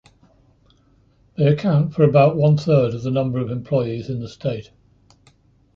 [1.37, 4.71] They account for about one-third of the number of employees in the state.